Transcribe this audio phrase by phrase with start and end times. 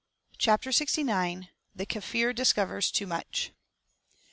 [0.39, 1.49] CHAPTER SIXTY NINE.
[1.75, 3.51] THE KAFFIR DISCOVERS TOO MUCH.